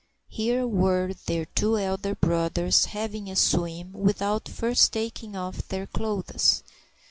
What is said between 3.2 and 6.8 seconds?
a swim without first taking off their clothes.